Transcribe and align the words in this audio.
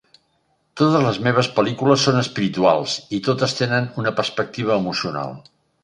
Totes 0.79 1.03
les 1.07 1.19
meves 1.27 1.49
pel·lícules 1.59 2.07
són 2.09 2.17
espirituals 2.23 2.97
i 3.19 3.23
totes 3.31 3.57
tenen 3.63 3.95
una 4.05 4.17
perspectiva 4.23 4.81
emocional. 4.85 5.43